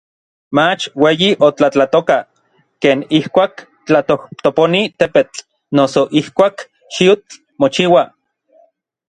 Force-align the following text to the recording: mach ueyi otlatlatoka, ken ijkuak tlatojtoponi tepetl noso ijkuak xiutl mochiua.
mach 0.57 0.81
ueyi 1.05 1.29
otlatlatoka, 1.47 2.15
ken 2.81 2.99
ijkuak 3.19 3.53
tlatojtoponi 3.85 4.81
tepetl 4.99 5.39
noso 5.77 6.01
ijkuak 6.23 6.57
xiutl 6.97 7.33
mochiua. 7.59 8.03